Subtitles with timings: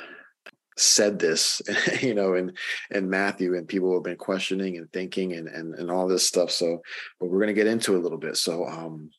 [0.77, 1.63] said this
[2.01, 2.53] you know in
[2.91, 6.51] in matthew and people have been questioning and thinking and and, and all this stuff
[6.51, 6.81] so
[7.21, 8.37] but we're going to get into it a little bit.
[8.37, 9.11] So um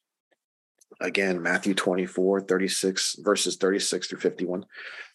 [1.01, 4.65] again matthew 24 36 verses 36 through 51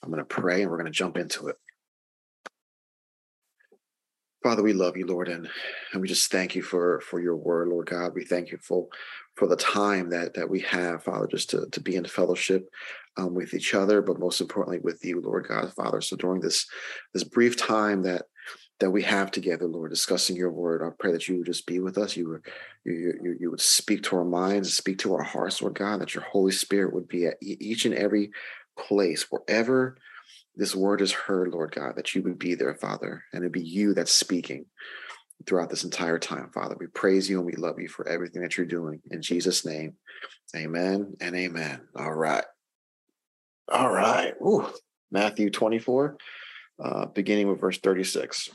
[0.02, 1.56] i'm going to pray and we're going to jump into it.
[4.42, 5.48] Father, we love you, Lord, and,
[5.92, 8.14] and we just thank you for for your word, Lord God.
[8.14, 8.88] We thank you for
[9.40, 12.68] for the time that that we have, Father, just to, to be in fellowship
[13.16, 16.02] um, with each other, but most importantly with you, Lord God, Father.
[16.02, 16.66] So during this
[17.14, 18.26] this brief time that
[18.80, 21.80] that we have together, Lord, discussing your word, I pray that you would just be
[21.80, 22.18] with us.
[22.18, 22.46] You would
[22.84, 26.14] you, you, you would speak to our minds, speak to our hearts, Lord God, that
[26.14, 28.32] your Holy Spirit would be at each and every
[28.78, 29.96] place, wherever
[30.54, 33.62] this word is heard, Lord God, that you would be there, Father, and it'd be
[33.62, 34.66] you that's speaking
[35.46, 36.76] throughout this entire time, Father.
[36.78, 39.00] We praise you and we love you for everything that you're doing.
[39.10, 39.94] In Jesus' name,
[40.54, 41.80] amen and amen.
[41.96, 42.44] All right.
[43.70, 44.34] All right.
[44.42, 44.66] Ooh.
[45.12, 46.16] Matthew 24,
[46.82, 48.50] uh, beginning with verse 36.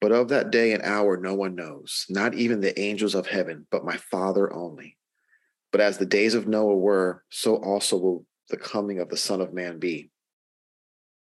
[0.00, 3.66] But of that day and hour no one knows, not even the angels of heaven,
[3.70, 4.96] but my Father only.
[5.72, 9.40] But as the days of Noah were, so also will the coming of the Son
[9.40, 10.10] of Man be.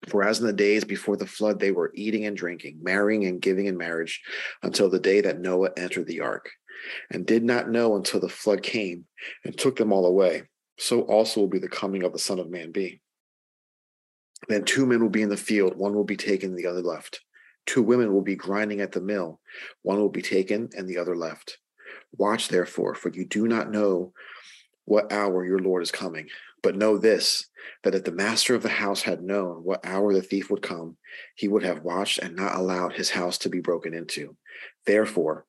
[0.08, 3.42] For as in the days before the flood, they were eating and drinking, marrying and
[3.42, 4.22] giving in marriage
[4.62, 6.50] until the day that Noah entered the ark,
[7.10, 9.06] and did not know until the flood came
[9.46, 10.44] and took them all away.
[10.78, 13.02] So also will be the coming of the Son of Man be.
[14.50, 16.82] Then two men will be in the field, one will be taken, and the other
[16.82, 17.22] left.
[17.66, 19.40] Two women will be grinding at the mill,
[19.84, 21.60] one will be taken, and the other left.
[22.18, 24.12] Watch therefore, for you do not know
[24.86, 26.28] what hour your Lord is coming.
[26.64, 27.46] But know this
[27.84, 30.98] that if the master of the house had known what hour the thief would come,
[31.36, 34.36] he would have watched and not allowed his house to be broken into.
[34.86, 35.46] Therefore,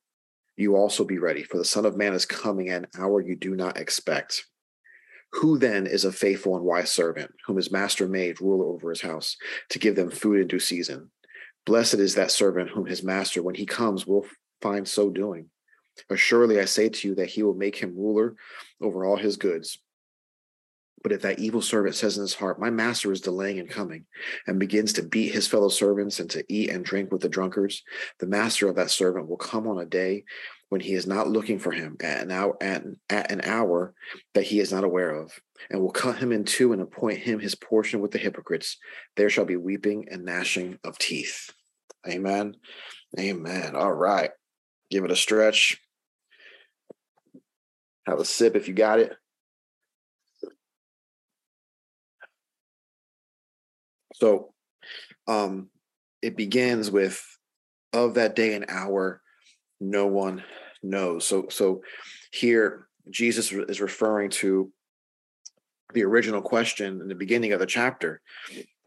[0.57, 3.35] you also be ready, for the Son of Man is coming at an hour you
[3.35, 4.45] do not expect.
[5.33, 9.01] Who then is a faithful and wise servant, whom his master made ruler over his
[9.01, 9.37] house,
[9.69, 11.11] to give them food in due season?
[11.65, 14.25] Blessed is that servant whom his master, when he comes, will
[14.61, 15.49] find so doing.
[16.09, 18.35] Assuredly, I say to you that he will make him ruler
[18.81, 19.79] over all his goods.
[21.05, 24.07] But if that evil servant says in his heart, My master is delaying in coming,
[24.47, 27.83] and begins to beat his fellow servants and to eat and drink with the drunkards,
[28.17, 30.23] the master of that servant will come on a day
[30.69, 33.93] when he is not looking for him at an hour, at, at an hour
[34.33, 35.31] that he is not aware of,
[35.69, 38.79] and will cut him in two and appoint him his portion with the hypocrites.
[39.15, 41.51] There shall be weeping and gnashing of teeth.
[42.09, 42.55] Amen.
[43.19, 43.75] Amen.
[43.75, 44.31] All right.
[44.89, 45.79] Give it a stretch.
[48.07, 49.15] Have a sip if you got it.
[54.17, 54.53] So
[55.27, 55.69] um,
[56.21, 57.21] it begins with
[57.93, 59.21] of that day and hour,
[59.79, 60.43] no one
[60.81, 61.25] knows.
[61.25, 61.81] So so
[62.31, 64.71] here Jesus is referring to
[65.93, 68.21] the original question in the beginning of the chapter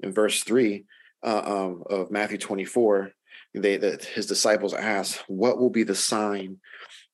[0.00, 0.84] in verse three
[1.22, 3.10] uh, um, of Matthew 24.
[3.54, 6.58] They that his disciples ask, "What will be the sign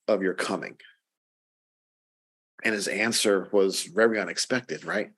[0.08, 0.76] of your coming?"
[2.64, 5.10] And his answer was very unexpected, right?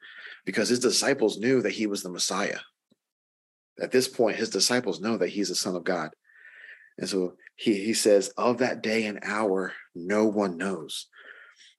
[0.45, 2.59] Because his disciples knew that he was the Messiah
[3.81, 6.11] at this point, his disciples know that he's the Son of God.
[6.99, 11.09] And so he, he says, Of that day and hour, no one knows.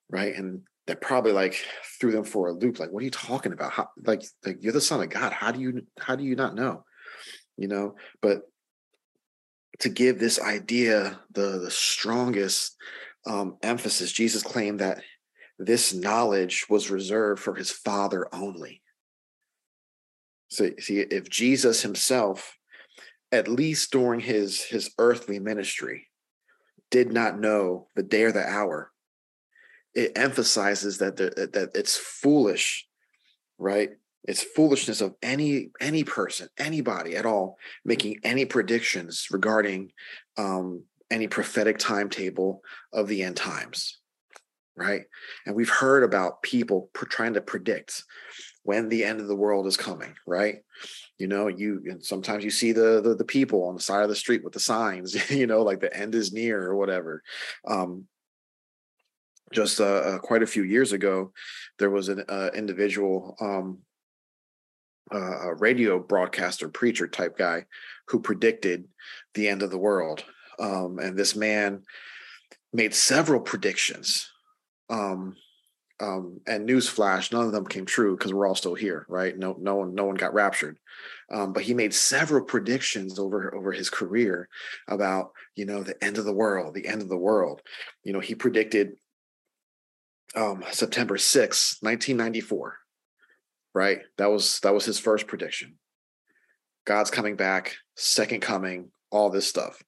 [0.09, 0.35] Right.
[0.35, 1.61] And that probably like
[1.99, 2.79] threw them for a loop.
[2.79, 3.71] Like, what are you talking about?
[3.71, 5.33] How, like, like you're the son of God.
[5.33, 6.85] How do you how do you not know?
[7.57, 8.43] You know, but
[9.79, 12.77] to give this idea the the strongest
[13.25, 15.01] um, emphasis, Jesus claimed that
[15.59, 18.81] this knowledge was reserved for his father only.
[20.49, 22.57] So see, if Jesus himself,
[23.31, 26.07] at least during his his earthly ministry,
[26.89, 28.91] did not know the day or the hour,
[29.93, 32.87] it emphasizes that that it's foolish,
[33.57, 33.89] right?
[34.23, 39.91] It's foolishness of any any person, anybody at all, making any predictions regarding
[40.37, 42.61] um, any prophetic timetable
[42.93, 43.99] of the end times,
[44.75, 45.03] right?
[45.45, 48.03] And we've heard about people trying to predict
[48.67, 50.57] when the end of the world is coming, right?
[51.17, 54.09] You know, you and sometimes you see the, the, the people on the side of
[54.09, 57.23] the street with the signs, you know, like the end is near or whatever.
[57.65, 58.07] Um,
[59.53, 61.31] just uh, uh, quite a few years ago,
[61.79, 63.77] there was an uh, individual, um,
[65.13, 67.63] uh, a radio broadcaster, preacher type guy,
[68.09, 68.83] who predicted
[69.33, 70.25] the end of the world.
[70.59, 71.83] Um, and this man
[72.73, 74.29] made several predictions.
[74.89, 75.37] Um,
[75.99, 79.37] um, and newsflash, none of them came true because we're all still here, right?
[79.37, 80.77] No, no one, no one got raptured.
[81.31, 84.47] Um, but he made several predictions over over his career
[84.87, 87.61] about you know the end of the world, the end of the world.
[88.03, 88.93] You know, he predicted
[90.35, 92.77] um, September 6, 1994.
[93.73, 93.99] Right?
[94.17, 95.77] That was that was his first prediction.
[96.85, 99.81] God's coming back, second coming, all this stuff.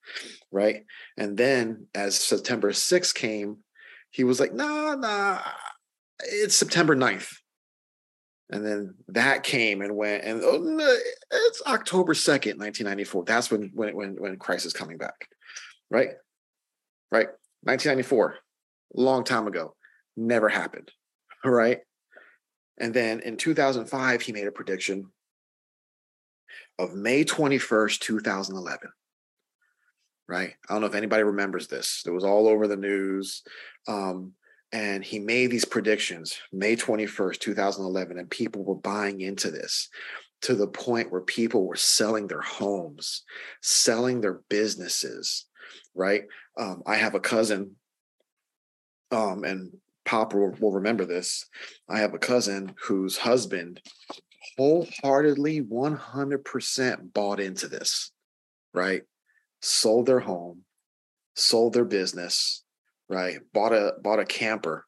[0.51, 0.83] Right?
[1.17, 3.57] And then as September 6 came,
[4.11, 5.39] he was like, nah, nah,
[6.19, 7.33] it's September 9th.
[8.51, 10.97] And then that came and went, and oh,
[11.31, 13.23] it's October 2nd, 1994.
[13.25, 15.27] That's when when when when Christ is coming back.
[15.91, 16.09] Right?
[17.11, 17.27] Right.
[17.63, 18.37] 1994,
[18.95, 19.75] long time ago.
[20.17, 20.91] Never happened.
[21.45, 21.79] Right.
[22.79, 25.05] And then in 2005, he made a prediction
[26.79, 28.89] of May 21st, 2011
[30.29, 30.53] right?
[30.69, 32.03] I don't know if anybody remembers this.
[32.05, 33.41] It was all over the news.
[33.87, 34.33] Um,
[34.71, 39.89] and he made these predictions May 21st, 2011, and people were buying into this
[40.41, 43.23] to the point where people were selling their homes,
[43.61, 45.45] selling their businesses,
[45.95, 46.23] right?
[46.57, 47.75] Um, I have a cousin,
[49.11, 49.71] um, and
[50.05, 51.45] Pop will, will remember this.
[51.89, 53.81] I have a cousin whose husband
[54.57, 58.11] wholeheartedly 100% bought into this,
[58.73, 59.03] right?
[59.61, 60.63] Sold their home,
[61.35, 62.63] sold their business,
[63.09, 63.39] right?
[63.53, 64.85] Bought a bought a camper.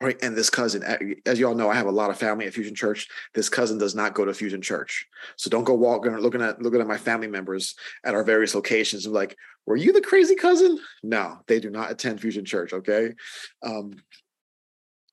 [0.00, 0.20] Right.
[0.20, 0.82] And this cousin,
[1.26, 3.06] as you all know, I have a lot of family at Fusion Church.
[3.34, 5.06] This cousin does not go to Fusion Church.
[5.36, 9.06] So don't go walking looking at looking at my family members at our various locations
[9.06, 10.80] and like, were you the crazy cousin?
[11.04, 12.72] No, they do not attend Fusion Church.
[12.72, 13.12] Okay.
[13.62, 13.94] Um,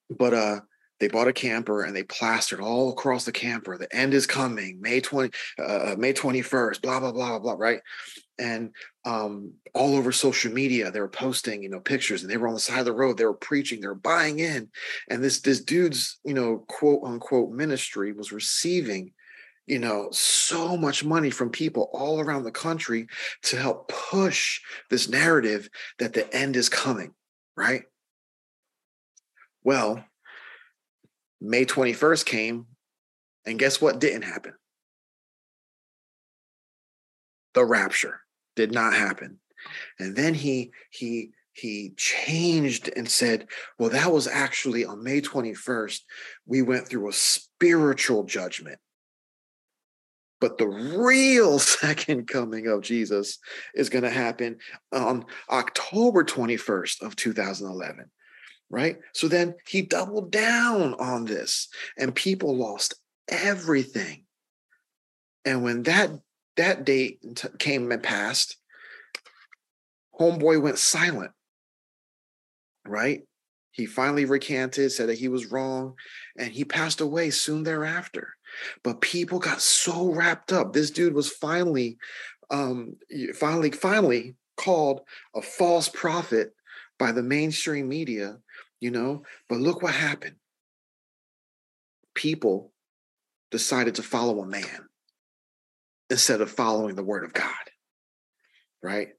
[0.10, 0.60] but uh
[1.00, 4.82] they bought a camper and they plastered all across the camper the end is coming
[4.82, 7.82] may 20 uh, uh may 21st blah, blah blah blah blah right
[8.40, 8.72] and
[9.06, 12.54] um, all over social media they were posting you know pictures and they were on
[12.54, 14.70] the side of the road they were preaching they were buying in
[15.10, 19.12] and this this dude's you know quote unquote ministry was receiving
[19.68, 23.08] you know so much money from people all around the country
[23.44, 25.70] to help push this narrative
[26.00, 27.14] that the end is coming
[27.56, 27.84] right
[29.64, 30.04] well
[31.42, 32.66] May 21st came,
[33.46, 34.54] and guess what didn't happen?
[37.54, 38.22] The rapture
[38.60, 39.40] did not happen.
[40.00, 43.48] And then he he he changed and said,
[43.78, 46.02] well, that was actually on May 21st,
[46.46, 48.80] we went through a spiritual judgment.
[50.42, 53.40] But the real second coming of Jesus
[53.74, 54.58] is going to happen
[54.92, 58.12] on October 21st of 2011
[58.72, 59.00] right?
[59.16, 62.94] So then he doubled down on this and people lost
[63.28, 64.26] everything.
[65.44, 66.12] And when that
[66.60, 67.20] that date
[67.58, 68.58] came and passed,
[70.20, 71.32] homeboy went silent.
[72.86, 73.22] Right?
[73.72, 75.94] He finally recanted, said that he was wrong,
[76.38, 78.34] and he passed away soon thereafter.
[78.84, 80.74] But people got so wrapped up.
[80.74, 81.98] This dude was finally,
[82.50, 82.98] um,
[83.36, 85.02] finally, finally called
[85.34, 86.54] a false prophet
[86.98, 88.38] by the mainstream media,
[88.82, 89.24] you know.
[89.48, 90.36] But look what happened.
[92.16, 92.74] People
[93.50, 94.89] decided to follow a man
[96.10, 97.54] instead of following the word of God.
[98.82, 99.10] Right.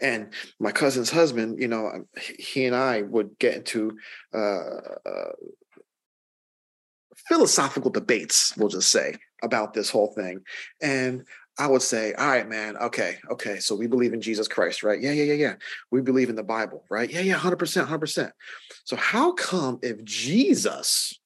[0.00, 3.96] And my cousin's husband, you know, um, he and I would get into
[4.34, 5.32] uh, uh,
[7.28, 10.40] philosophical debates, we'll just say, about this whole thing.
[10.82, 11.26] And
[11.58, 13.60] I would say, all right, man, okay, okay.
[13.60, 15.00] So we believe in Jesus Christ, right?
[15.00, 15.54] Yeah, yeah, yeah, yeah.
[15.90, 17.08] We believe in the Bible, right?
[17.08, 18.30] Yeah, yeah, 100%, 100%.
[18.84, 21.18] So how come if Jesus,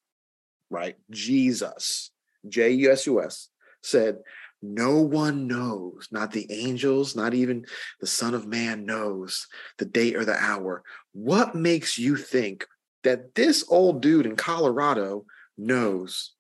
[0.71, 2.11] right, Jesus,
[2.49, 3.49] J U S U S,
[3.83, 4.19] said,
[4.61, 7.65] no one knows, not the angels, not even
[8.01, 9.47] the Son of Man knows
[9.79, 10.83] the date or the hour.
[11.13, 12.67] What makes you think
[13.05, 15.25] that this old dude in Colorado
[15.57, 16.33] knows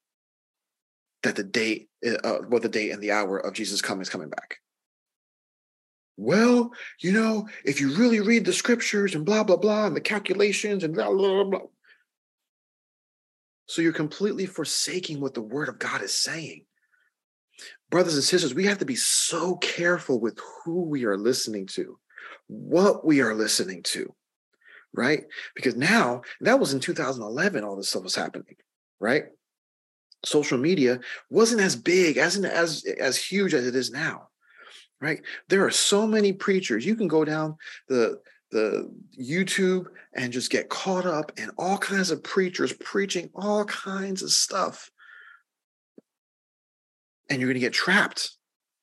[1.23, 4.09] that the date, uh, uh what the date and the hour of Jesus coming is
[4.09, 4.57] coming back?
[6.17, 10.01] Well, you know, if you really read the scriptures and blah, blah, blah, and the
[10.01, 11.61] calculations and blah, blah, blah, blah.
[13.67, 16.65] So you're completely forsaking what the word of God is saying
[17.90, 21.99] brothers and sisters, we have to be so careful with who we are listening to,
[22.47, 24.14] what we are listening to,
[24.92, 25.25] right?
[25.54, 28.57] Because now, that was in 2011, all this stuff was happening,
[29.00, 29.25] right?
[30.25, 34.28] Social media wasn't as big, as as as huge as it is now,
[35.00, 35.21] right?
[35.49, 36.85] There are so many preachers.
[36.85, 37.57] You can go down
[37.88, 38.90] the the
[39.21, 44.30] YouTube and just get caught up in all kinds of preachers preaching all kinds of
[44.30, 44.90] stuff
[47.28, 48.32] and you're going to get trapped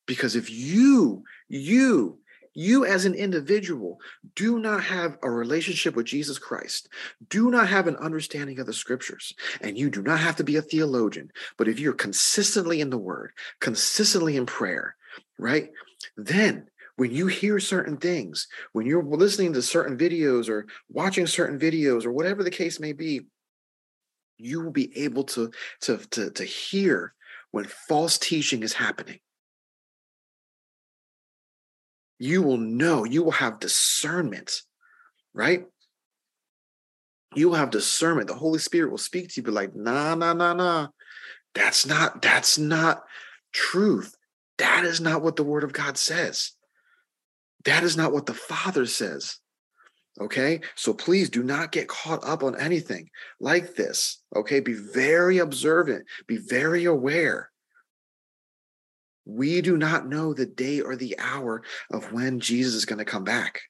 [0.06, 2.20] because if you you
[2.56, 4.00] you as an individual
[4.36, 6.88] do not have a relationship with Jesus Christ,
[7.30, 10.56] do not have an understanding of the scriptures, and you do not have to be
[10.56, 14.96] a theologian, but if you're consistently in the word, consistently in prayer,
[15.38, 15.70] right?
[16.16, 21.60] Then when you hear certain things, when you're listening to certain videos or watching certain
[21.60, 23.22] videos or whatever the case may be,
[24.38, 27.14] you will be able to, to, to, to hear
[27.56, 29.18] when false teaching is happening.
[32.20, 34.52] You will know, you will have discernment,
[35.34, 35.64] right?
[37.34, 38.28] You will have discernment.
[38.28, 40.88] The Holy Spirit will speak to you, be like, nah, nah, nah, nah.
[41.54, 43.04] That's not, that's not
[43.54, 44.14] truth.
[44.58, 46.52] That is not what the word of God says.
[47.64, 49.38] That is not what the Father says.
[50.20, 50.62] Okay.
[50.76, 54.22] So please do not get caught up on anything like this.
[54.36, 54.60] Okay.
[54.60, 57.52] Be very observant, be very aware.
[59.26, 63.06] We do not know the day or the hour of when Jesus is going to
[63.06, 63.62] come back,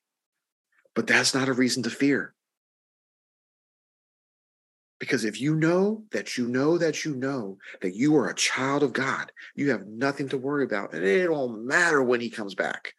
[0.94, 2.34] but that's not a reason to fear.
[5.00, 8.84] Because if you know that you know that you know that you are a child
[8.84, 10.94] of God, you have nothing to worry about.
[10.94, 12.94] And it won't matter when he comes back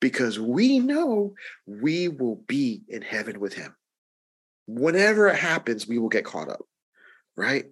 [0.00, 1.34] because we know
[1.66, 3.74] we will be in heaven with him.
[4.66, 6.62] Whenever it happens, we will get caught up,
[7.36, 7.66] right?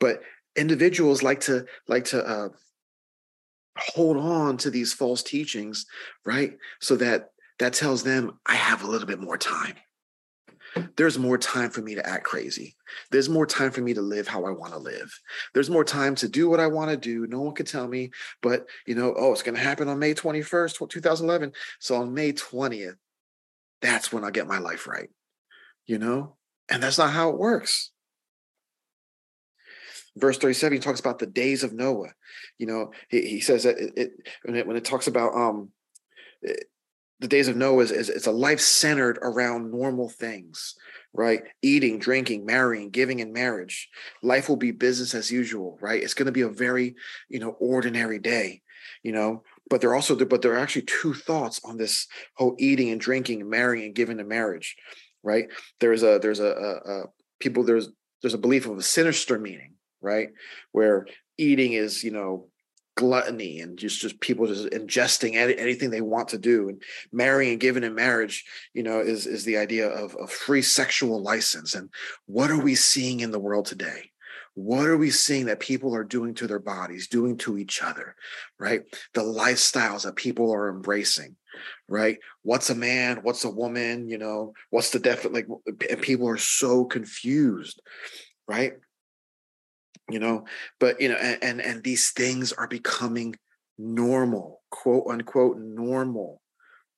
[0.00, 0.22] But
[0.56, 2.48] individuals like to like to uh,
[3.76, 5.86] hold on to these false teachings,
[6.24, 6.56] right?
[6.80, 9.74] So that that tells them I have a little bit more time
[10.96, 12.76] there's more time for me to act crazy.
[13.10, 15.10] There's more time for me to live how I want to live.
[15.54, 17.26] There's more time to do what I want to do.
[17.26, 18.10] No one can tell me,
[18.42, 21.52] but you know, oh, it's going to happen on May 21st, 2011.
[21.78, 22.96] So on May 20th,
[23.80, 25.08] that's when I get my life right,
[25.86, 26.36] you know?
[26.68, 27.90] And that's not how it works.
[30.16, 32.12] Verse 37 he talks about the days of Noah.
[32.58, 34.10] You know, he, he says that it, it,
[34.42, 35.70] when it when it talks about um
[36.42, 36.64] it,
[37.20, 40.74] the days of Noah is, is it's a life centered around normal things,
[41.12, 41.42] right?
[41.62, 43.88] Eating, drinking, marrying, giving in marriage.
[44.22, 46.02] Life will be business as usual, right?
[46.02, 46.94] It's going to be a very,
[47.28, 48.62] you know, ordinary day,
[49.02, 49.42] you know.
[49.68, 52.06] But there are also, but there are actually two thoughts on this
[52.36, 54.76] whole eating and drinking and marrying and giving in marriage,
[55.22, 55.46] right?
[55.80, 57.04] There's a there's a, a, a
[57.40, 57.88] people there's
[58.22, 60.28] there's a belief of a sinister meaning, right?
[60.72, 61.06] Where
[61.36, 62.48] eating is you know
[62.98, 66.68] gluttony and just just people just ingesting any, anything they want to do.
[66.68, 70.62] And marrying and giving in marriage you know is is the idea of a free
[70.62, 71.76] sexual license.
[71.76, 71.90] And
[72.26, 74.10] what are we seeing in the world today?
[74.54, 78.16] What are we seeing that people are doing to their bodies doing to each other
[78.58, 78.82] right?
[79.14, 81.36] The lifestyles that people are embracing
[81.88, 82.18] right?
[82.42, 83.18] What's a man?
[83.22, 84.08] What's a woman?
[84.08, 87.80] You know what's the definite like people are so confused
[88.48, 88.72] right
[90.10, 90.44] you know
[90.80, 93.34] but you know and, and and these things are becoming
[93.78, 96.40] normal quote unquote normal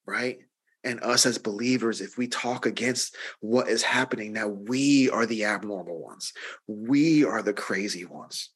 [0.06, 0.38] right?
[0.82, 5.44] And us as believers if we talk against what is happening now we are the
[5.44, 6.32] abnormal ones.
[6.66, 8.50] We are the crazy ones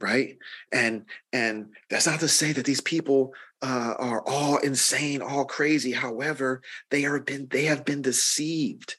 [0.00, 0.36] right?
[0.72, 3.32] And and that's not to say that these people
[3.62, 5.92] uh, are all insane all crazy.
[5.92, 8.96] However they are been they have been deceived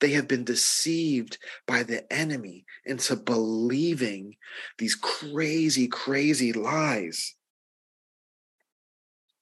[0.00, 4.36] they have been deceived by the enemy into believing
[4.78, 7.34] these crazy, crazy lies.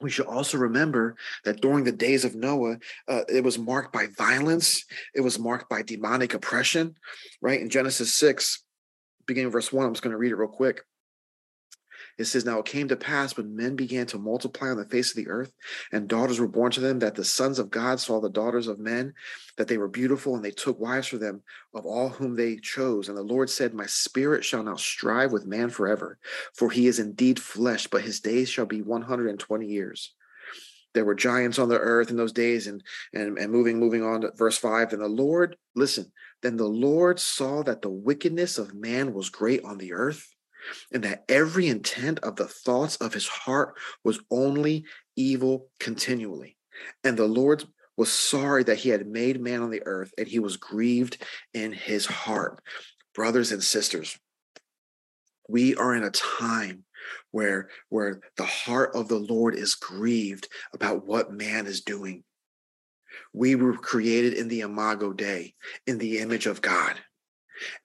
[0.01, 2.77] We should also remember that during the days of Noah,
[3.09, 4.85] uh, it was marked by violence,
[5.15, 6.97] it was marked by demonic oppression,
[7.41, 7.61] right?
[7.61, 8.63] In Genesis 6,
[9.27, 10.83] beginning verse 1, I'm just going to read it real quick.
[12.19, 15.11] It says, Now it came to pass when men began to multiply on the face
[15.11, 15.53] of the earth,
[15.93, 18.79] and daughters were born to them, that the sons of God saw the daughters of
[18.79, 19.13] men,
[19.59, 21.43] that they were beautiful, and they took wives for them
[21.75, 23.09] of all whom they chose.
[23.09, 26.19] And the Lord said, My spirit shall now strive with man forever,
[26.55, 30.15] for he is indeed flesh, but his days shall be 120 years.
[30.95, 32.83] There were giants on the earth in those days, and
[33.13, 34.95] and, and moving, moving on to verse 5.
[34.95, 39.63] And the Lord, listen, then the Lord saw that the wickedness of man was great
[39.63, 40.35] on the earth
[40.93, 44.85] and that every intent of the thoughts of his heart was only
[45.17, 46.57] evil continually.
[47.05, 47.65] And the Lord
[47.97, 51.73] was sorry that he had made man on the earth, and he was grieved in
[51.73, 52.61] his heart.
[53.15, 54.19] Brothers and sisters,
[55.49, 56.85] we are in a time
[57.31, 62.25] where where the heart of the lord is grieved about what man is doing
[63.33, 65.55] we were created in the imago dei
[65.87, 66.97] in the image of god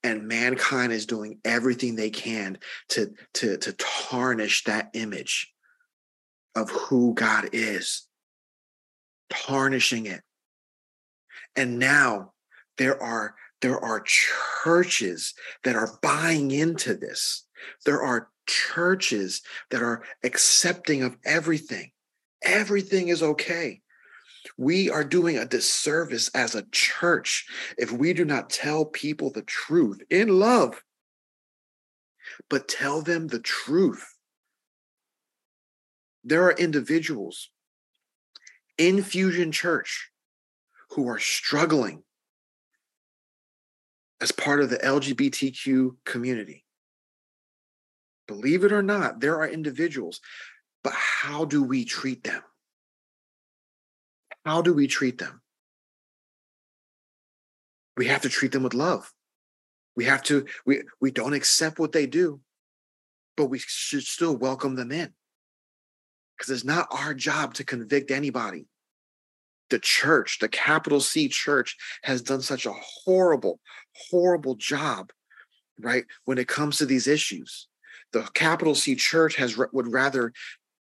[0.03, 2.57] and mankind is doing everything they can
[2.89, 5.51] to to to tarnish that image
[6.55, 8.07] of who god is.
[9.29, 10.21] Tarnishing it.
[11.55, 12.33] And now
[12.77, 17.45] there are there are churches that are buying into this.
[17.85, 21.91] There are churches that are accepting of everything.
[22.43, 23.81] Everything is okay
[24.61, 27.47] we are doing a disservice as a church
[27.79, 30.83] if we do not tell people the truth in love,
[32.47, 34.05] but tell them the truth.
[36.23, 37.49] There are individuals
[38.77, 40.11] in Fusion Church
[40.91, 42.03] who are struggling
[44.21, 46.65] as part of the LGBTQ community.
[48.27, 50.21] Believe it or not, there are individuals,
[50.83, 52.43] but how do we treat them?
[54.45, 55.41] How do we treat them?
[57.97, 59.11] We have to treat them with love.
[59.95, 62.39] We have to, we, we don't accept what they do,
[63.37, 65.13] but we should still welcome them in
[66.37, 68.65] because it's not our job to convict anybody.
[69.69, 73.59] The church, the capital C church, has done such a horrible,
[74.09, 75.11] horrible job,
[75.79, 76.05] right?
[76.25, 77.67] When it comes to these issues,
[78.11, 80.33] the capital C church has would rather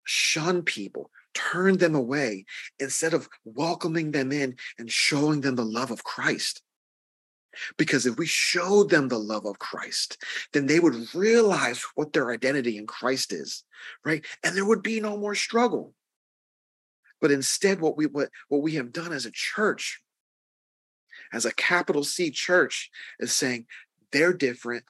[0.04, 2.44] shun people, turn them away
[2.78, 6.62] instead of welcoming them in and showing them the love of Christ.
[7.76, 10.22] Because if we showed them the love of Christ,
[10.52, 13.64] then they would realize what their identity in Christ is,
[14.04, 14.24] right?
[14.44, 15.94] And there would be no more struggle.
[17.20, 20.00] But instead, what we what, what we have done as a church,
[21.32, 23.66] as a capital C church, is saying
[24.12, 24.84] they're different,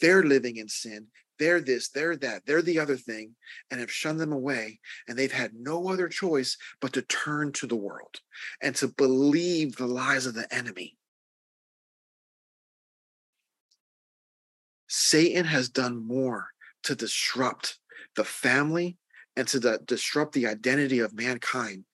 [0.00, 1.08] they're living in sin,
[1.42, 3.34] they're this, they're that, they're the other thing,
[3.68, 4.78] and have shunned them away.
[5.08, 8.20] And they've had no other choice but to turn to the world
[8.62, 10.96] and to believe the lies of the enemy.
[14.86, 16.48] Satan has done more
[16.84, 17.78] to disrupt
[18.14, 18.98] the family
[19.34, 21.84] and to the, disrupt the identity of mankind.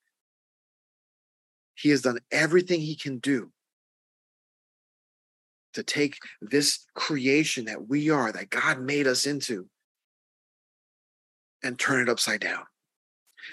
[1.74, 3.50] He has done everything he can do
[5.74, 9.68] to take this creation that we are, that God made us into,
[11.62, 12.64] and turn it upside down.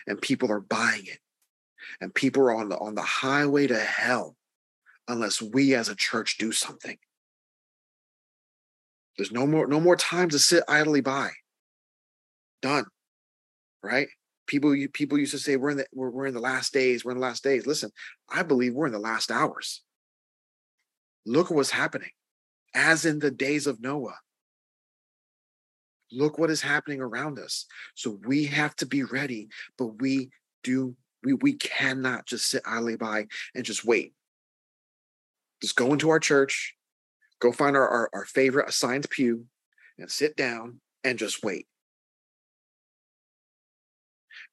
[0.07, 1.19] And people are buying it.
[2.01, 4.35] And people are on the on the highway to hell
[5.07, 6.97] unless we as a church do something.
[9.17, 11.31] There's no more no more time to sit idly by.
[12.61, 12.85] Done.
[13.83, 14.07] Right?
[14.47, 17.11] People people used to say we're in the we're, we're in the last days, we're
[17.11, 17.65] in the last days.
[17.65, 17.91] Listen,
[18.29, 19.83] I believe we're in the last hours.
[21.25, 22.11] Look what's happening,
[22.73, 24.19] as in the days of Noah.
[26.11, 27.65] Look what is happening around us.
[27.95, 30.29] So we have to be ready, but we
[30.63, 34.13] do, we, we cannot just sit idly by and just wait.
[35.61, 36.75] Just go into our church,
[37.39, 39.45] go find our, our, our favorite assigned pew
[39.97, 41.67] and sit down and just wait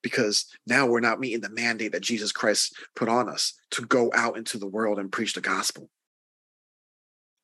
[0.03, 4.11] because now we're not meeting the mandate that Jesus Christ put on us to go
[4.15, 5.89] out into the world and preach the gospel.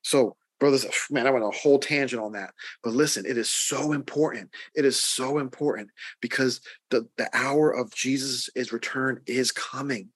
[0.08, 2.54] So, brothers, man, I went a whole tangent on that.
[2.82, 4.50] But listen, it is so important.
[4.74, 5.90] It is so important
[6.20, 10.08] because the, the hour of Jesus' return is coming.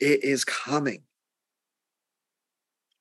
[0.00, 1.02] It is coming.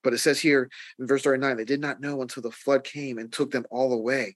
[0.03, 3.17] But it says here in verse 39, they did not know until the flood came
[3.17, 4.35] and took them all away.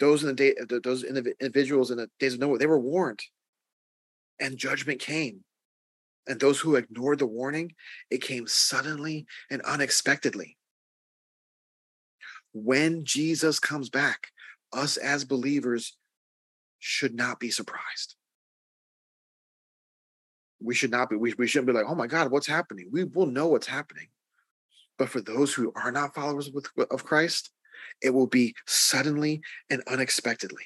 [0.00, 3.20] Those in the day, those individuals in the days of Noah, they were warned,
[4.40, 5.44] and judgment came.
[6.26, 7.74] And those who ignored the warning,
[8.10, 10.56] it came suddenly and unexpectedly.
[12.52, 14.28] When Jesus comes back,
[14.72, 15.96] us as believers
[16.78, 18.16] should not be surprised.
[20.60, 22.88] We should not be, we, we shouldn't be like, oh my God, what's happening?
[22.90, 24.08] We will know what's happening.
[24.98, 27.50] But for those who are not followers with, of Christ,
[28.02, 30.64] it will be suddenly and unexpectedly.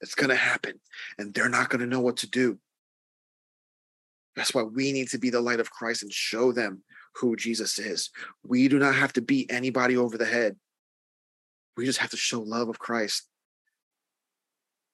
[0.00, 0.80] It's going to happen,
[1.18, 2.58] and they're not going to know what to do.
[4.38, 6.84] That's why we need to be the light of Christ and show them
[7.16, 8.10] who Jesus is.
[8.44, 10.54] We do not have to beat anybody over the head.
[11.76, 13.28] We just have to show love of Christ.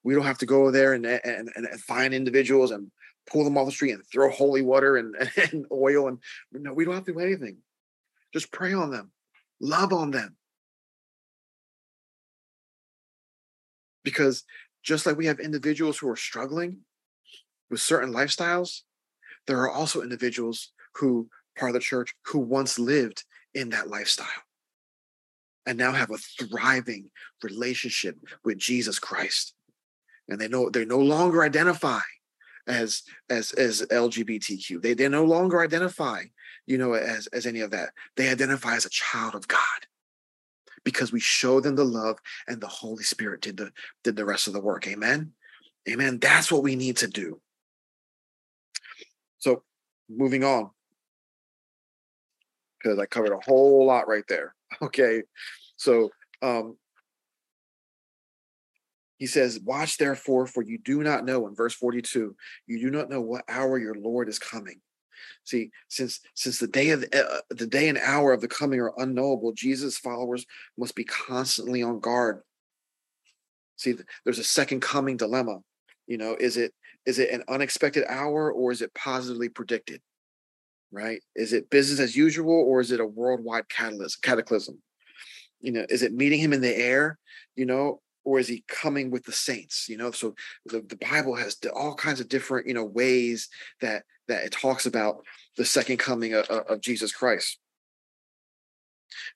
[0.03, 2.91] We don't have to go there and, and, and find individuals and
[3.27, 5.15] pull them off the street and throw holy water and,
[5.51, 6.07] and oil.
[6.07, 6.17] And
[6.51, 7.57] no, we don't have to do anything.
[8.33, 9.11] Just pray on them,
[9.61, 10.35] love on them.
[14.03, 14.43] Because
[14.81, 16.79] just like we have individuals who are struggling
[17.69, 18.81] with certain lifestyles,
[19.47, 24.27] there are also individuals who part of the church who once lived in that lifestyle
[25.65, 27.09] and now have a thriving
[27.41, 29.53] relationship with Jesus Christ.
[30.27, 32.01] And they know they no longer identify
[32.67, 34.81] as as as LGBTQ.
[34.81, 36.23] They they no longer identify,
[36.65, 37.91] you know, as as any of that.
[38.15, 39.59] They identify as a child of God
[40.83, 43.71] because we show them the love and the Holy Spirit did the
[44.03, 44.87] did the rest of the work.
[44.87, 45.33] Amen.
[45.87, 46.17] Amen.
[46.19, 47.39] That's what we need to do.
[50.09, 50.69] Moving on,
[52.77, 54.53] because I covered a whole lot right there.
[54.81, 55.21] Okay.
[55.77, 56.09] So
[56.41, 56.75] um
[59.17, 62.35] he says, Watch therefore, for you do not know, in verse 42,
[62.67, 64.81] you do not know what hour your Lord is coming.
[65.45, 68.79] See, since since the day of the, uh, the day and hour of the coming
[68.79, 70.45] are unknowable, Jesus' followers
[70.77, 72.41] must be constantly on guard.
[73.77, 75.59] See, there's a second coming dilemma.
[76.07, 76.73] You know, is it
[77.05, 80.01] is it an unexpected hour or is it positively predicted?
[80.91, 81.21] Right?
[81.35, 84.81] Is it business as usual or is it a worldwide catalyst cataclysm?
[85.61, 87.17] You know, is it meeting him in the air?
[87.55, 90.33] You know, or is he coming with the saints you know so
[90.65, 93.47] the, the bible has all kinds of different you know ways
[93.79, 95.23] that that it talks about
[95.55, 97.59] the second coming of, of jesus christ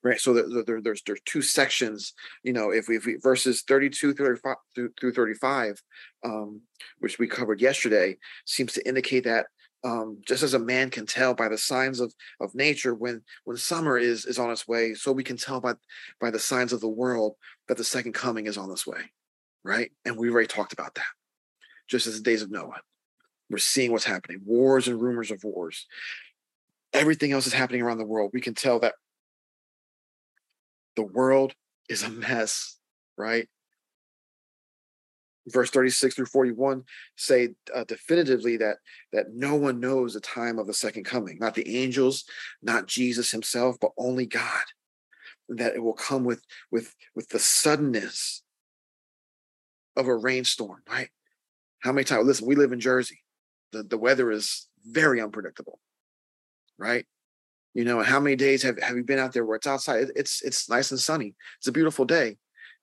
[0.03, 0.19] right?
[0.19, 4.13] So there, there, there's there's two sections you know if we, if we verses 32
[4.13, 5.81] 35 through, through 35
[6.25, 6.61] um,
[6.99, 9.47] which we covered yesterday seems to indicate that
[9.85, 13.57] um, just as a man can tell by the signs of of nature when when
[13.57, 15.73] summer is is on its way so we can tell by
[16.19, 17.35] by the signs of the world
[17.67, 19.11] that the second coming is on its way
[19.63, 19.91] right?
[20.05, 21.05] And we already talked about that
[21.87, 22.81] just as the days of noah.
[23.49, 25.87] We're seeing what's happening wars and rumors of wars.
[26.93, 28.31] Everything else is happening around the world.
[28.33, 28.95] We can tell that
[30.99, 31.53] the world
[31.87, 32.75] is a mess
[33.17, 33.47] right?
[35.47, 36.83] Verse 36 through 41
[37.15, 38.77] say uh, definitively that
[39.13, 42.25] that no one knows the time of the second coming not the angels
[42.61, 44.65] not jesus himself but only god.
[45.47, 48.43] That it will come with with with the suddenness
[49.95, 51.09] of a rainstorm right?
[51.79, 53.21] How many times listen we live in jersey.
[53.71, 55.79] The, the weather is very unpredictable
[56.77, 57.05] right
[57.73, 60.07] you know how many days have, have you been out there where it's outside?
[60.15, 61.35] It's it's nice and sunny.
[61.59, 62.37] It's a beautiful day.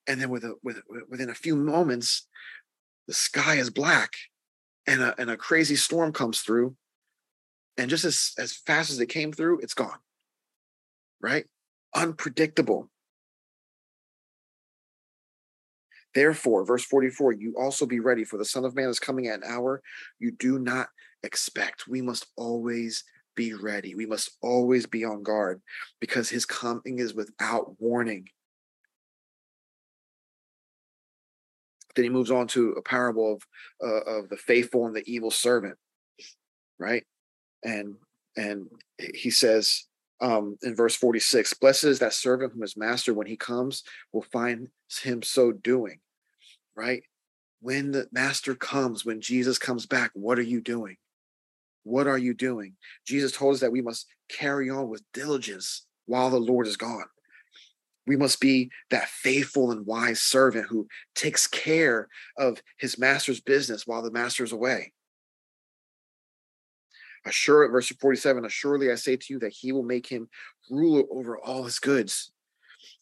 [0.07, 2.27] And then with a, with within a few moments
[3.07, 4.13] the sky is black
[4.87, 6.77] and a, and a crazy storm comes through.
[7.77, 9.99] And just as, as fast as it came through it's gone
[11.21, 11.45] right?
[11.95, 12.91] Unpredictable.
[16.15, 19.43] Therefore verse 44 you also be ready for the son of man is coming at
[19.43, 19.83] an hour
[20.19, 20.89] you do not
[21.23, 21.87] expect.
[21.87, 23.05] We must always
[23.37, 25.61] be ready we must always be on guard
[26.01, 28.27] because his coming is without warning
[31.97, 33.43] Then he moves on to a parable of
[33.83, 35.77] uh, of the faithful and the evil servant,
[36.79, 37.05] right?
[37.65, 37.97] And
[38.37, 38.69] and
[39.15, 39.87] he says
[40.21, 44.23] um, in verse 46, blessed is that servant whom his master, when he comes, will
[44.23, 44.69] find
[45.03, 46.01] him so doing,
[46.75, 47.03] right?
[47.61, 50.97] When the master comes, when Jesus comes back, what are you doing?
[51.87, 52.73] What are you doing?
[53.07, 57.05] Jesus told us that we must carry on with diligence while the Lord is gone.
[58.09, 63.87] We must be that faithful and wise servant who takes care of his master's business
[63.87, 64.95] while the master is away.
[67.25, 70.29] Assure, verse 47, assuredly I say to you that he will make him
[70.69, 72.33] ruler over all his goods.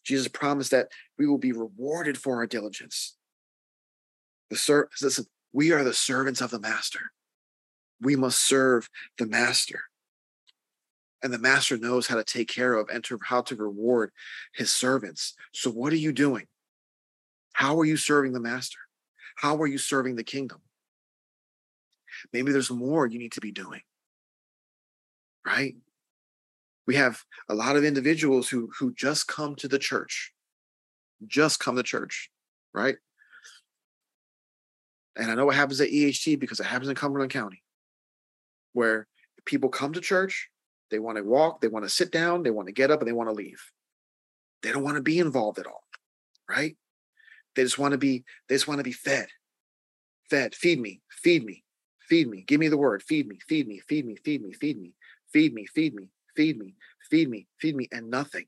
[0.03, 3.17] Jesus promised that we will be rewarded for our diligence.
[4.51, 7.11] The ser- listen, we are the servants of the master.
[8.01, 9.83] We must serve the master
[11.25, 14.11] and the master knows how to take care of and to, how to reward
[14.53, 15.33] his servants.
[15.53, 16.45] So, what are you doing?
[17.53, 18.77] How are you serving the master?
[19.37, 20.59] How are you serving the kingdom?
[22.31, 23.81] Maybe there's more you need to be doing,
[25.43, 25.75] right?
[26.85, 30.31] We have a lot of individuals who who just come to the church,
[31.25, 32.29] just come to church,
[32.71, 32.97] right?
[35.15, 37.63] And I know what happens at EHT because it happens in Cumberland County,
[38.75, 39.07] where
[39.45, 40.49] people come to church,
[40.91, 43.07] they want to walk, they want to sit down, they want to get up, and
[43.07, 43.63] they want to leave.
[44.61, 45.83] They don't want to be involved at all,
[46.49, 46.75] right?
[47.55, 49.27] They just want to be, they just want to be fed.
[50.29, 51.63] fed, feed me, feed me,
[52.09, 54.77] feed me, give me the word, feed me, feed me, feed me, feed me, feed
[54.77, 54.93] me,
[55.31, 56.75] feed me, feed me, feed me,
[57.09, 58.45] feed me, feed me, and nothing,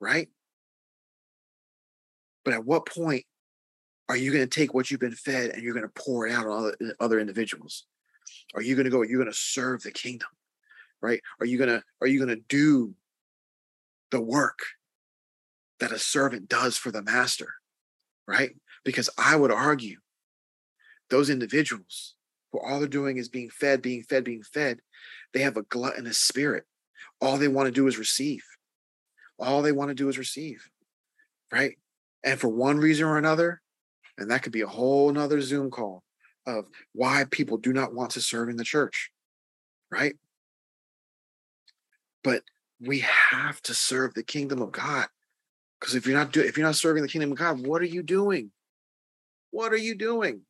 [0.00, 0.28] right?
[2.44, 3.24] But at what point
[4.08, 6.32] are you going to take what you've been fed and you're going to pour it
[6.32, 7.86] out on other, other individuals?
[8.54, 10.28] Are you going to go, Are you're going to serve the kingdom,
[11.00, 11.20] right?
[11.40, 12.94] Are you going to, are you going to do
[14.10, 14.58] the work
[15.80, 17.54] that a servant does for the master,
[18.26, 18.50] right?
[18.84, 19.98] Because I would argue
[21.10, 22.14] those individuals
[22.52, 24.80] who all they're doing is being fed, being fed, being fed,
[25.32, 26.64] they have a gluttonous spirit.
[27.20, 28.42] All they want to do is receive.
[29.38, 30.68] All they want to do is receive,
[31.52, 31.76] right?
[32.24, 33.60] And for one reason or another,
[34.16, 36.02] and that could be a whole nother Zoom call
[36.48, 39.10] of why people do not want to serve in the church,
[39.90, 40.14] right?
[42.24, 42.42] But
[42.80, 45.06] we have to serve the kingdom of God.
[45.78, 47.86] Because if you're not doing if you're not serving the kingdom of God, what are
[47.86, 48.50] you doing?
[49.50, 50.40] What are you doing?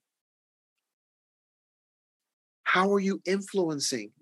[2.63, 4.13] How are you influencing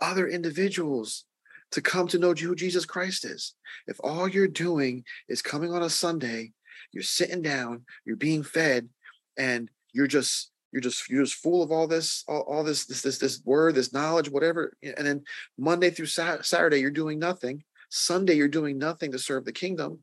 [0.00, 1.24] other individuals
[1.72, 3.54] to come to know who Jesus Christ is?
[3.86, 6.52] If all you're doing is coming on a Sunday,
[6.92, 8.88] you're sitting down, you're being fed,
[9.36, 13.02] and you're just you're just you're just full of all this all, all this this
[13.02, 15.24] this this word this knowledge whatever and then
[15.56, 17.62] monday through saturday you're doing nothing.
[17.90, 20.00] Sunday you're doing nothing to serve the kingdom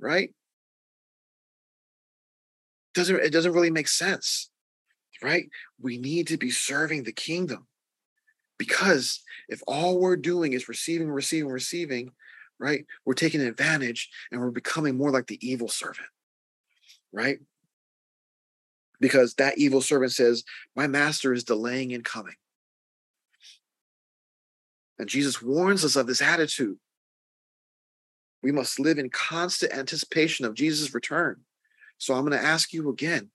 [0.00, 0.32] right?
[2.94, 4.50] Doesn't it doesn't really make sense
[5.22, 5.48] right?
[5.80, 7.66] We need to be serving the kingdom
[8.58, 12.10] because if all we're doing is receiving receiving receiving
[12.58, 16.06] right we're taking advantage and we're becoming more like the evil servant
[17.12, 17.38] right
[19.04, 22.36] because that evil servant says, My master is delaying in coming.
[24.98, 26.78] And Jesus warns us of this attitude.
[28.42, 31.42] We must live in constant anticipation of Jesus' return.
[31.98, 33.28] So I'm going to ask you again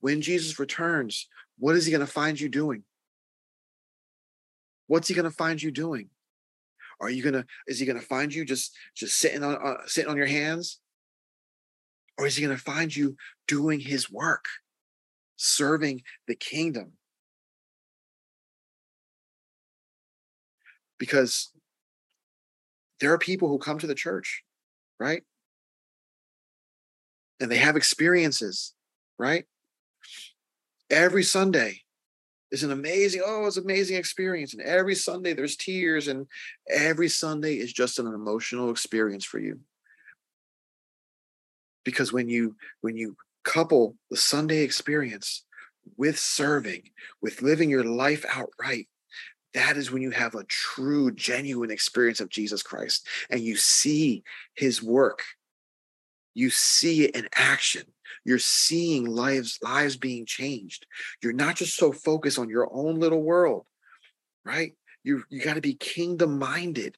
[0.00, 2.82] when Jesus returns, what is he going to find you doing?
[4.88, 6.08] What's he going to find you doing?
[7.00, 9.86] Are you going to, is he going to find you just, just sitting on, uh,
[9.86, 10.80] sitting on your hands?
[12.18, 14.46] Or is he going to find you doing his work?
[15.36, 16.92] Serving the kingdom.
[20.98, 21.50] Because
[23.00, 24.44] there are people who come to the church,
[25.00, 25.22] right?
[27.40, 28.74] And they have experiences,
[29.18, 29.44] right?
[30.90, 31.82] Every Sunday
[32.52, 34.54] is an amazing, oh, it's an amazing experience.
[34.54, 36.26] And every Sunday there's tears, and
[36.70, 39.58] every Sunday is just an emotional experience for you
[41.84, 45.44] because when you when you couple the Sunday experience
[45.96, 48.88] with serving, with living your life outright,
[49.54, 54.22] that is when you have a true, genuine experience of Jesus Christ and you see
[54.54, 55.22] his work.
[56.34, 57.82] You see it in action.
[58.24, 60.86] You're seeing lives, lives being changed.
[61.22, 63.66] You're not just so focused on your own little world,
[64.44, 64.72] right?
[65.04, 66.96] You, you got to be kingdom minded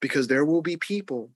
[0.00, 1.30] because there will be people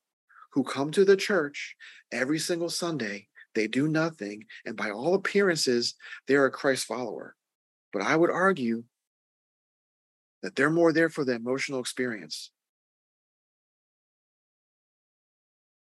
[0.55, 1.77] who come to the church
[2.13, 3.27] every single Sunday.
[3.55, 4.45] They do nothing.
[4.65, 5.95] And by all appearances,
[6.27, 7.35] they're a Christ follower.
[7.93, 8.85] But I would argue
[10.43, 12.51] that they're more there for the emotional experience.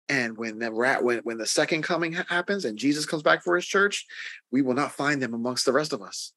[0.10, 3.56] And when the rat, when, when the second coming happens and Jesus comes back for
[3.56, 4.06] his church,
[4.52, 6.34] we will not find them amongst the rest of us.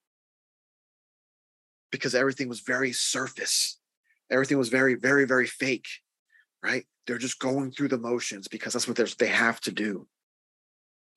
[1.91, 3.79] Because everything was very surface.
[4.31, 5.87] Everything was very, very, very fake
[6.65, 6.85] right?
[7.07, 10.07] They're just going through the motions because that's what they have to do.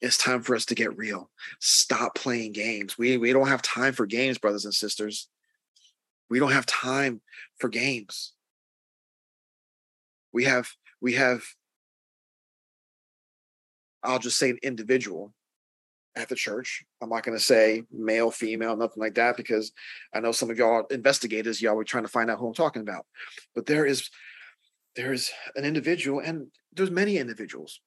[0.02, 1.30] It's time for us to get real.
[1.60, 2.98] Stop playing games.
[2.98, 5.28] We we don't have time for games, brothers and sisters.
[6.30, 7.22] We don't have time
[7.58, 8.34] for games.
[10.34, 10.70] We have
[11.02, 11.44] we have
[14.04, 15.34] I'll just say an individual
[16.16, 16.84] at the church.
[17.02, 19.72] I'm not going to say male, female, nothing like that, because
[20.14, 22.82] I know some of y'all investigators, y'all were trying to find out who I'm talking
[22.82, 23.06] about.
[23.56, 24.10] But there is
[24.98, 27.80] there's an individual, and there's many individuals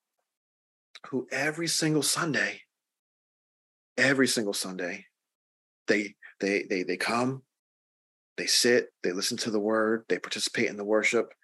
[1.09, 2.63] who every single Sunday,
[3.99, 5.07] every single Sunday,
[5.89, 7.43] they they they they come,
[8.37, 11.35] they sit, they listen to the word, they participate in the worship.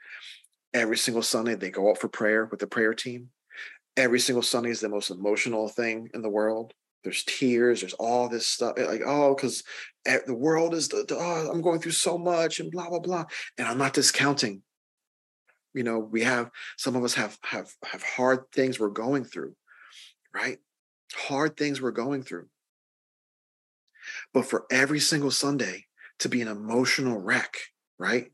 [0.72, 3.30] Every single Sunday, they go out for prayer with the prayer team.
[3.96, 6.74] Every single Sunday is the most emotional thing in the world.
[7.02, 8.74] There's tears, there's all this stuff.
[8.76, 9.64] Eh, like, oh, because
[10.06, 13.24] eh, the world is the, oh, I'm going through so much and blah, blah, blah.
[13.56, 14.62] And I'm not discounting
[15.76, 19.54] you know we have some of us have have have hard things we're going through
[20.34, 20.58] right
[21.14, 22.46] hard things we're going through
[24.34, 25.84] but for every single sunday
[26.18, 27.56] to be an emotional wreck
[27.98, 28.32] right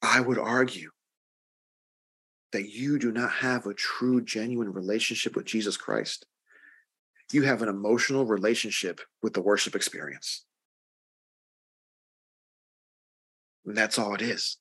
[0.00, 0.90] i would argue
[2.52, 6.26] that you do not have a true genuine relationship with jesus christ
[7.32, 10.44] you have an emotional relationship with the worship experience.
[13.64, 14.58] And that's all it is.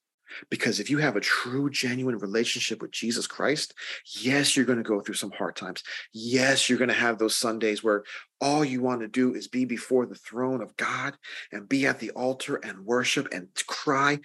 [0.50, 3.74] Because if you have a true, genuine relationship with Jesus Christ,
[4.20, 5.84] yes, you're going to go through some hard times.
[6.14, 8.04] Yes, you're going to have those Sundays where
[8.40, 11.16] all you want to do is be before the throne of God
[11.52, 14.20] and be at the altar and worship and cry.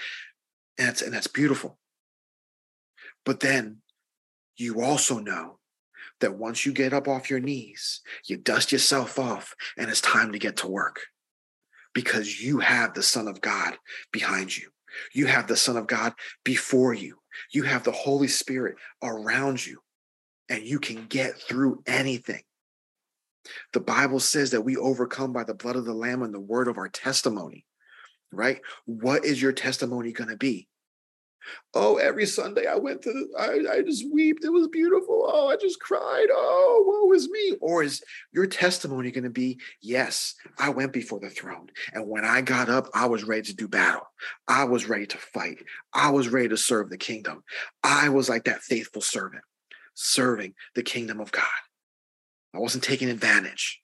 [0.79, 1.79] And that's, and that's beautiful.
[3.25, 3.79] But then
[4.57, 5.59] you also know
[6.21, 10.33] that once you get up off your knees, you dust yourself off and it's time
[10.33, 11.01] to get to work
[11.93, 13.77] because you have the Son of God
[14.13, 14.71] behind you.
[15.13, 17.19] You have the Son of God before you.
[17.53, 19.81] You have the Holy Spirit around you,
[20.49, 22.43] and you can get through anything.
[23.73, 26.69] The Bible says that we overcome by the blood of the Lamb and the word
[26.69, 27.65] of our testimony,
[28.33, 28.61] right?
[28.87, 30.69] What is your testimony going to be?
[31.75, 34.45] Oh, every Sunday I went to, I, I just wept.
[34.45, 35.29] It was beautiful.
[35.29, 36.27] Oh, I just cried.
[36.31, 37.57] Oh, woe is me.
[37.61, 41.69] Or is your testimony going to be, yes, I went before the throne.
[41.93, 44.09] And when I got up, I was ready to do battle.
[44.49, 45.59] I was ready to fight.
[45.93, 47.45] I was ready to serve the kingdom.
[47.83, 49.43] I was like that faithful servant
[49.95, 51.45] serving the kingdom of God.
[52.55, 53.81] I wasn't taking advantage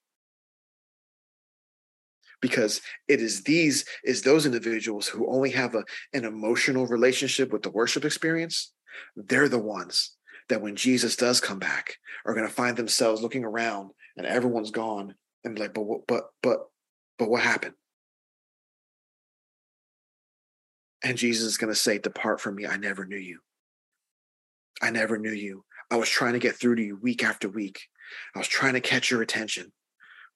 [2.43, 7.63] because it is these is those individuals who only have a, an emotional relationship with
[7.63, 8.73] the worship experience.
[9.17, 10.17] They're the ones
[10.51, 14.73] that when jesus does come back are going to find themselves looking around and everyone's
[14.73, 16.59] gone and like but but but
[17.19, 17.75] but what happened?
[21.03, 23.39] And jesus is going to say depart from me i never knew you.
[24.83, 25.65] I never knew you.
[25.93, 27.83] I was trying to get through to you week after week.
[28.35, 29.73] I was trying to catch your attention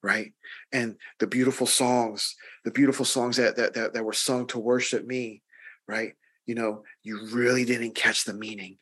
[0.06, 0.32] right?
[0.72, 5.04] And the beautiful songs the beautiful songs that, that that that were sung to worship
[5.04, 5.42] me
[5.88, 6.14] right?
[6.46, 8.78] You know you really didn't catch the meaning.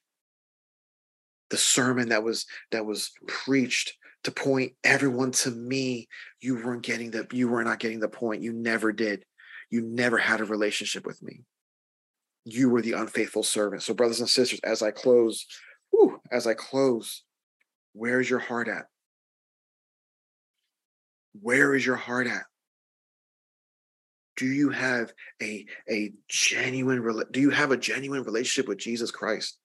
[1.51, 6.09] The sermon that was that was preached to point everyone to me
[6.41, 8.43] you weren't getting the you were not getting the point.
[8.43, 9.25] You never did.
[9.71, 11.43] You never had a relationship with me.
[12.45, 13.83] You were the unfaithful servant.
[13.83, 15.47] So brothers and sisters as i close
[15.91, 17.23] whew, as i close
[17.93, 18.87] where's your heart at
[21.41, 22.45] where is your heart at?
[24.37, 29.59] Do you have a, a genuine do you have a genuine relationship with Jesus Christ?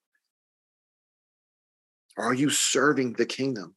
[2.18, 3.76] Are you serving the kingdom?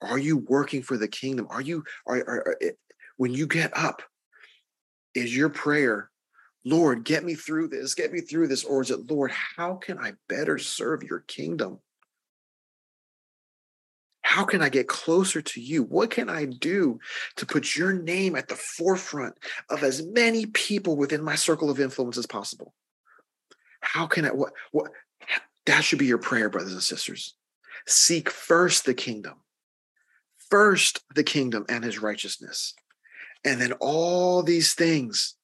[0.00, 1.46] Are you working for the kingdom?
[1.50, 2.72] Are you are, are, are
[3.16, 4.02] when you get up,
[5.14, 6.10] is your prayer,
[6.64, 9.98] Lord, get me through this, get me through this, or is it, Lord, how can
[9.98, 11.78] I better serve your kingdom?
[14.34, 15.84] How can I get closer to you?
[15.84, 16.98] What can I do
[17.36, 19.38] to put your name at the forefront
[19.70, 22.74] of as many people within my circle of influence as possible?
[23.80, 24.90] How can I what what
[25.66, 27.36] that should be your prayer, brothers and sisters.
[27.86, 29.34] Seek first the kingdom.
[30.50, 32.74] First the kingdom and his righteousness.
[33.44, 35.36] And then all these things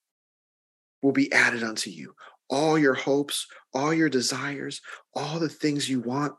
[1.00, 2.16] will be added unto you.
[2.48, 4.80] All your hopes, all your desires,
[5.14, 6.34] all the things you want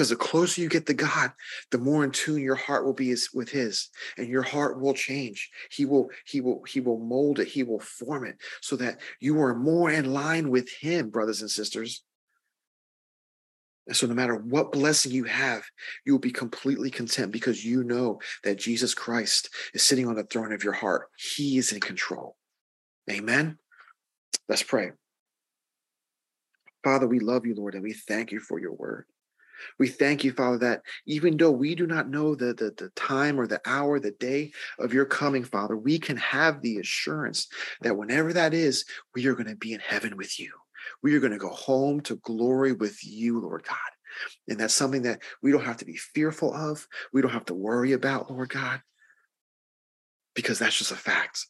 [0.00, 1.30] Because the closer you get to God,
[1.70, 5.50] the more in tune your heart will be with his and your heart will change.
[5.70, 9.38] He will, he will, he will mold it, he will form it so that you
[9.42, 12.02] are more in line with him, brothers and sisters.
[13.88, 15.64] And so, no matter what blessing you have,
[16.06, 20.24] you will be completely content because you know that Jesus Christ is sitting on the
[20.24, 21.08] throne of your heart.
[21.18, 22.36] He is in control.
[23.10, 23.58] Amen.
[24.48, 24.92] Let's pray.
[26.82, 29.04] Father, we love you, Lord, and we thank you for your word.
[29.78, 33.40] We thank you, Father, that even though we do not know the, the, the, time
[33.40, 37.48] or the hour, the day of your coming, Father, we can have the assurance
[37.82, 40.52] that whenever that is, we are going to be in heaven with you.
[41.02, 43.76] We are going to go home to glory with you, Lord God.
[44.48, 46.86] And that's something that we don't have to be fearful of.
[47.12, 48.80] We don't have to worry about, Lord God,
[50.34, 51.46] because that's just a fact.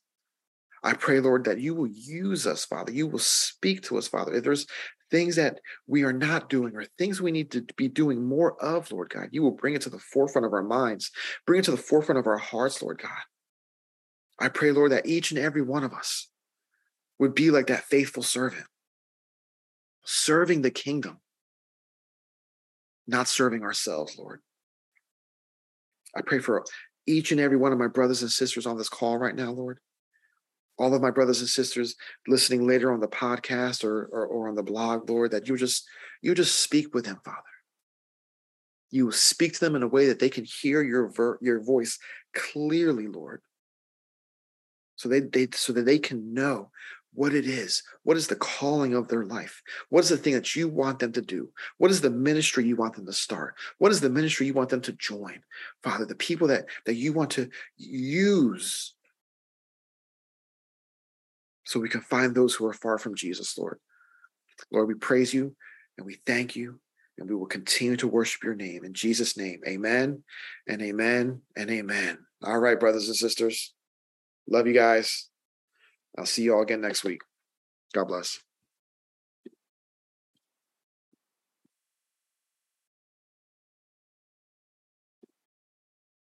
[0.83, 2.92] I pray, Lord, that you will use us, Father.
[2.92, 4.35] You will speak to us, Father.
[4.35, 4.66] If there's
[5.11, 8.90] things that we are not doing or things we need to be doing more of,
[8.92, 11.11] Lord God, you will bring it to the forefront of our minds,
[11.46, 13.11] bring it to the forefront of our hearts, Lord God.
[14.38, 16.29] I pray, Lord, that each and every one of us
[17.19, 18.67] would be like that faithful servant,
[20.04, 21.19] serving the kingdom,
[23.06, 24.40] not serving ourselves, Lord.
[26.17, 26.65] I pray for
[27.06, 29.79] each and every one of my brothers and sisters on this call right now, Lord
[30.81, 31.94] all of my brothers and sisters
[32.26, 35.87] listening later on the podcast or, or, or on the blog, Lord, that you just
[36.22, 37.37] you just speak with them, Father.
[38.90, 41.98] You speak to them in a way that they can hear your ver- your voice
[42.35, 43.42] clearly, Lord.
[44.96, 46.70] So they, they so that they can know
[47.12, 47.83] what it is.
[48.04, 49.62] What is the calling of their life?
[49.90, 51.50] What is the thing that you want them to do?
[51.76, 53.54] What is the ministry you want them to start?
[53.78, 55.40] What is the ministry you want them to join?
[55.83, 58.94] Father, the people that, that you want to use
[61.71, 63.79] so we can find those who are far from Jesus, Lord.
[64.73, 65.54] Lord, we praise you
[65.96, 66.81] and we thank you
[67.16, 69.60] and we will continue to worship your name in Jesus' name.
[69.68, 70.25] Amen
[70.66, 72.18] and amen and amen.
[72.42, 73.73] All right, brothers and sisters.
[74.48, 75.29] Love you guys.
[76.18, 77.21] I'll see you all again next week.
[77.94, 78.40] God bless.